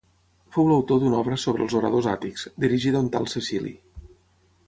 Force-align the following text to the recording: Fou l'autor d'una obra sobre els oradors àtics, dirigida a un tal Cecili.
Fou 0.55 0.69
l'autor 0.69 1.01
d'una 1.03 1.19
obra 1.25 1.37
sobre 1.43 1.63
els 1.67 1.75
oradors 1.81 2.09
àtics, 2.13 2.47
dirigida 2.65 2.99
a 3.01 3.05
un 3.07 3.13
tal 3.17 3.31
Cecili. 3.35 3.75